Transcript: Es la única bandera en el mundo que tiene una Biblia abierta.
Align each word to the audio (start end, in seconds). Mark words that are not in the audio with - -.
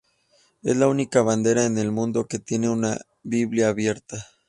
Es 0.63 0.75
la 0.77 0.87
única 0.87 1.21
bandera 1.21 1.63
en 1.67 1.77
el 1.77 1.91
mundo 1.91 2.25
que 2.25 2.39
tiene 2.39 2.67
una 2.69 2.97
Biblia 3.21 3.67
abierta. 3.69 4.17